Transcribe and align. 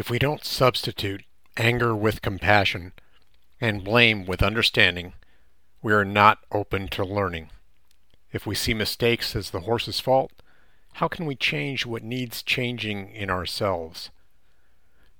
If 0.00 0.08
we 0.08 0.18
don't 0.18 0.46
substitute 0.46 1.26
anger 1.58 1.94
with 1.94 2.22
compassion 2.22 2.94
and 3.60 3.84
blame 3.84 4.24
with 4.24 4.42
understanding, 4.42 5.12
we 5.82 5.92
are 5.92 6.06
not 6.06 6.38
open 6.50 6.88
to 6.88 7.04
learning. 7.04 7.50
If 8.32 8.46
we 8.46 8.54
see 8.54 8.72
mistakes 8.72 9.36
as 9.36 9.50
the 9.50 9.60
horse's 9.60 10.00
fault, 10.00 10.32
how 10.94 11.08
can 11.08 11.26
we 11.26 11.34
change 11.34 11.84
what 11.84 12.02
needs 12.02 12.42
changing 12.42 13.10
in 13.14 13.28
ourselves? 13.28 14.08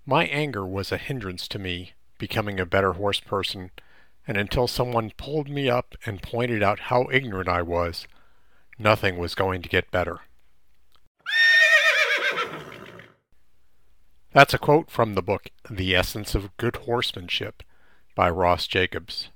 My 0.06 0.24
anger 0.24 0.64
was 0.64 0.90
a 0.90 0.96
hindrance 0.96 1.46
to 1.48 1.58
me 1.58 1.92
becoming 2.16 2.58
a 2.58 2.64
better 2.64 2.94
horse 2.94 3.20
person, 3.20 3.72
and 4.26 4.38
until 4.38 4.66
someone 4.66 5.12
pulled 5.18 5.50
me 5.50 5.68
up 5.68 5.94
and 6.06 6.22
pointed 6.22 6.62
out 6.62 6.88
how 6.88 7.06
ignorant 7.12 7.50
I 7.50 7.60
was, 7.60 8.06
nothing 8.78 9.18
was 9.18 9.34
going 9.34 9.60
to 9.60 9.68
get 9.68 9.90
better. 9.90 10.20
That's 14.32 14.54
a 14.54 14.58
quote 14.58 14.93
from 14.93 15.14
the 15.14 15.22
book 15.22 15.50
The 15.68 15.96
Essence 15.96 16.36
of 16.36 16.57
Good 16.57 16.76
Horsemanship 16.76 17.64
by 18.14 18.30
Ross 18.30 18.68
Jacobs. 18.68 19.29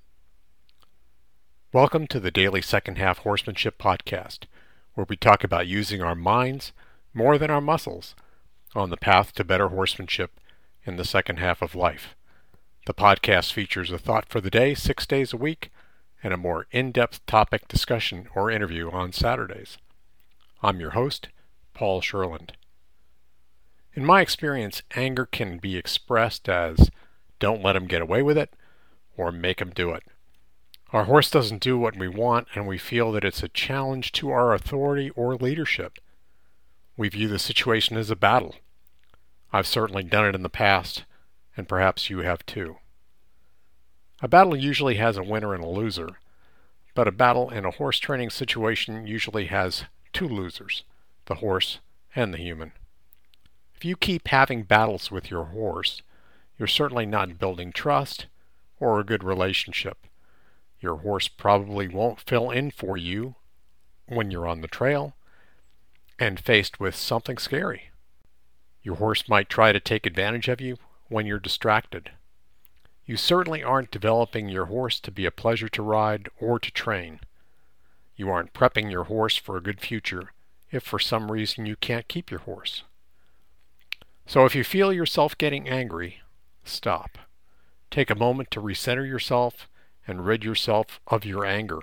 Welcome 1.72 2.06
to 2.06 2.20
the 2.20 2.30
Daily 2.30 2.62
Second 2.62 2.98
Half 2.98 3.18
Horsemanship 3.18 3.76
Podcast, 3.76 4.44
where 4.94 5.04
we 5.08 5.16
talk 5.16 5.42
about 5.42 5.66
using 5.66 6.00
our 6.00 6.14
minds 6.14 6.72
more 7.12 7.38
than 7.38 7.50
our 7.50 7.60
muscles 7.60 8.14
on 8.76 8.90
the 8.90 8.96
path 8.96 9.32
to 9.32 9.42
better 9.42 9.66
horsemanship 9.66 10.38
in 10.84 10.94
the 10.94 11.04
second 11.04 11.40
half 11.40 11.60
of 11.60 11.74
life. 11.74 12.14
The 12.86 12.94
podcast 12.94 13.52
features 13.52 13.90
a 13.90 13.98
thought 13.98 14.28
for 14.28 14.40
the 14.40 14.48
day 14.48 14.74
six 14.74 15.06
days 15.06 15.32
a 15.32 15.36
week 15.36 15.72
and 16.22 16.32
a 16.32 16.36
more 16.36 16.68
in 16.70 16.92
depth 16.92 17.26
topic 17.26 17.66
discussion 17.66 18.28
or 18.32 18.48
interview 18.48 18.92
on 18.92 19.12
Saturdays. 19.12 19.76
I'm 20.62 20.78
your 20.78 20.90
host, 20.90 21.30
Paul 21.74 22.00
Sherland. 22.00 22.52
In 23.94 24.04
my 24.04 24.20
experience, 24.20 24.82
anger 24.96 25.24
can 25.24 25.58
be 25.58 25.76
expressed 25.76 26.48
as 26.48 26.90
don't 27.38 27.62
let 27.62 27.77
him 27.77 27.86
get 27.86 28.02
away 28.02 28.22
with 28.22 28.36
it 28.36 28.52
or 29.16 29.30
make 29.30 29.60
him 29.60 29.70
do 29.70 29.91
it. 29.91 30.02
Our 30.92 31.05
horse 31.05 31.30
doesn't 31.30 31.62
do 31.62 31.78
what 31.78 31.96
we 31.96 32.08
want 32.08 32.48
and 32.54 32.66
we 32.66 32.77
feel 32.77 33.12
that 33.12 33.24
it's 33.24 33.42
a 33.42 33.48
challenge 33.48 34.10
to 34.12 34.30
our 34.30 34.52
authority 34.52 35.10
or 35.10 35.36
leadership. 35.36 35.98
We 36.96 37.08
view 37.08 37.28
the 37.28 37.38
situation 37.38 37.96
as 37.96 38.10
a 38.10 38.16
battle. 38.16 38.56
I've 39.52 39.66
certainly 39.66 40.02
done 40.02 40.26
it 40.26 40.34
in 40.34 40.42
the 40.42 40.48
past, 40.48 41.04
and 41.56 41.69
perhaps 41.69 42.10
you 42.10 42.19
have 42.20 42.44
too. 42.47 42.78
A 44.20 44.28
battle 44.28 44.56
usually 44.56 44.97
has 44.97 45.16
a 45.16 45.22
winner 45.22 45.54
and 45.54 45.62
a 45.62 45.69
loser, 45.69 46.19
but 46.94 47.06
a 47.06 47.12
battle 47.12 47.50
in 47.50 47.64
a 47.64 47.70
horse 47.70 48.00
training 48.00 48.30
situation 48.30 49.06
usually 49.06 49.47
has 49.47 49.84
two 50.12 50.28
losers, 50.28 50.82
the 51.26 51.36
horse 51.36 51.78
and 52.16 52.34
the 52.34 52.38
human. 52.38 52.72
If 53.84 53.88
you 53.88 53.96
keep 53.96 54.28
having 54.28 54.62
battles 54.62 55.10
with 55.10 55.30
your 55.30 55.44
horse, 55.44 56.00
you're 56.58 56.66
certainly 56.66 57.04
not 57.04 57.38
building 57.38 57.70
trust 57.70 58.28
or 58.80 58.98
a 58.98 59.04
good 59.04 59.22
relationship. 59.22 60.06
Your 60.80 60.96
horse 60.96 61.28
probably 61.28 61.88
won't 61.88 62.18
fill 62.18 62.50
in 62.50 62.70
for 62.70 62.96
you 62.96 63.34
when 64.06 64.30
you're 64.30 64.48
on 64.48 64.62
the 64.62 64.68
trail 64.68 65.16
and 66.18 66.41
faced 66.41 66.80
with 66.80 66.96
something 66.96 67.36
scary. 67.36 67.91
Your 68.82 68.96
horse 68.96 69.28
might 69.28 69.50
try 69.50 69.70
to 69.70 69.80
take 69.80 70.06
advantage 70.06 70.48
of 70.48 70.62
you 70.62 70.78
when 71.08 71.26
you're 71.26 71.38
distracted. 71.38 72.12
You 73.04 73.19
certainly 73.19 73.62
aren't 73.62 73.91
developing 73.91 74.48
your 74.48 74.64
horse 74.64 74.98
to 75.00 75.10
be 75.10 75.26
a 75.26 75.30
pleasure 75.30 75.69
to 75.69 75.82
ride 75.82 76.30
or 76.41 76.58
to 76.58 76.70
train. 76.70 77.20
You 78.16 78.30
aren't 78.30 78.54
prepping 78.54 78.91
your 78.91 79.04
horse 79.04 79.36
for 79.36 79.58
a 79.58 79.62
good 79.62 79.82
future 79.82 80.32
if 80.70 80.82
for 80.82 80.98
some 80.98 81.30
reason 81.30 81.66
you 81.66 81.76
can't 81.76 82.08
keep 82.08 82.30
your 82.30 82.41
horse. 82.41 82.84
So 84.27 84.44
if 84.44 84.55
you 84.55 84.64
feel 84.64 84.92
yourself 84.92 85.36
getting 85.36 85.69
angry, 85.69 86.20
stop. 86.64 87.19
Take 87.91 88.11
a 88.11 88.14
moment 88.14 88.50
to 88.53 88.61
recenter 88.61 89.06
yourself 89.06 89.69
and 90.06 90.27
rid 90.27 90.44
yourself 90.44 91.00
of 91.06 91.25
your 91.25 91.44
anger. 91.44 91.81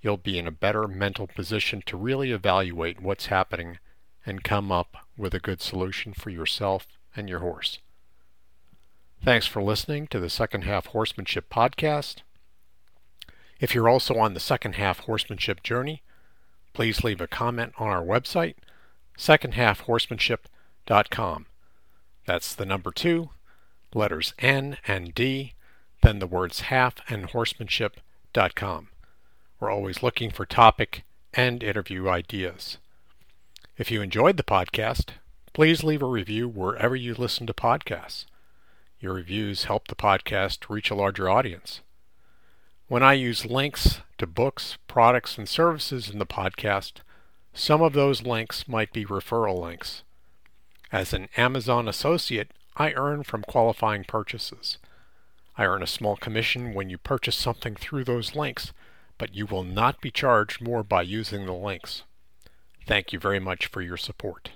You'll 0.00 0.18
be 0.18 0.38
in 0.38 0.46
a 0.46 0.52
better 0.52 0.86
mental 0.86 1.26
position 1.26 1.82
to 1.86 1.96
really 1.96 2.30
evaluate 2.30 3.00
what's 3.00 3.26
happening 3.26 3.78
and 4.24 4.44
come 4.44 4.70
up 4.70 4.96
with 5.16 5.34
a 5.34 5.40
good 5.40 5.60
solution 5.62 6.12
for 6.12 6.30
yourself 6.30 6.86
and 7.16 7.28
your 7.28 7.40
horse. 7.40 7.78
Thanks 9.24 9.46
for 9.46 9.62
listening 9.62 10.06
to 10.08 10.20
the 10.20 10.30
Second 10.30 10.62
Half 10.62 10.86
Horsemanship 10.86 11.48
Podcast. 11.48 12.16
If 13.58 13.74
you're 13.74 13.88
also 13.88 14.18
on 14.18 14.34
the 14.34 14.40
Second 14.40 14.74
Half 14.74 15.00
Horsemanship 15.00 15.62
journey, 15.62 16.02
please 16.74 17.02
leave 17.02 17.22
a 17.22 17.26
comment 17.26 17.72
on 17.78 17.88
our 17.88 18.04
website, 18.04 18.56
secondhalfhorsemanship.com 19.18 20.50
com. 21.10 21.46
That's 22.26 22.54
the 22.54 22.66
number 22.66 22.90
two, 22.90 23.30
letters 23.94 24.34
N 24.38 24.78
and 24.86 25.14
D, 25.14 25.54
then 26.02 26.18
the 26.18 26.26
words 26.26 26.60
half 26.62 26.96
and 27.08 27.30
horsemanship.com. 27.30 28.88
We're 29.60 29.70
always 29.70 30.02
looking 30.02 30.30
for 30.30 30.44
topic 30.44 31.04
and 31.32 31.62
interview 31.62 32.08
ideas. 32.08 32.78
If 33.78 33.90
you 33.90 34.02
enjoyed 34.02 34.36
the 34.36 34.42
podcast, 34.42 35.10
please 35.52 35.84
leave 35.84 36.02
a 36.02 36.06
review 36.06 36.48
wherever 36.48 36.96
you 36.96 37.14
listen 37.14 37.46
to 37.46 37.54
podcasts. 37.54 38.26
Your 39.00 39.14
reviews 39.14 39.64
help 39.64 39.88
the 39.88 39.94
podcast 39.94 40.68
reach 40.68 40.90
a 40.90 40.94
larger 40.94 41.28
audience. 41.30 41.80
When 42.88 43.02
I 43.02 43.14
use 43.14 43.46
links 43.46 44.00
to 44.18 44.26
books, 44.26 44.78
products, 44.88 45.38
and 45.38 45.48
services 45.48 46.08
in 46.08 46.18
the 46.18 46.26
podcast, 46.26 47.00
some 47.52 47.82
of 47.82 47.92
those 47.92 48.22
links 48.22 48.66
might 48.66 48.92
be 48.92 49.04
referral 49.04 49.60
links. 49.60 50.02
As 50.92 51.12
an 51.12 51.28
Amazon 51.36 51.88
associate, 51.88 52.52
I 52.76 52.92
earn 52.92 53.24
from 53.24 53.42
qualifying 53.42 54.04
purchases. 54.04 54.78
I 55.58 55.64
earn 55.64 55.82
a 55.82 55.86
small 55.86 56.16
commission 56.16 56.74
when 56.74 56.90
you 56.90 56.98
purchase 56.98 57.34
something 57.34 57.74
through 57.74 58.04
those 58.04 58.36
links, 58.36 58.72
but 59.18 59.34
you 59.34 59.46
will 59.46 59.64
not 59.64 60.00
be 60.00 60.10
charged 60.10 60.60
more 60.60 60.84
by 60.84 61.02
using 61.02 61.46
the 61.46 61.54
links. 61.54 62.02
Thank 62.86 63.12
you 63.12 63.18
very 63.18 63.40
much 63.40 63.66
for 63.66 63.82
your 63.82 63.96
support. 63.96 64.50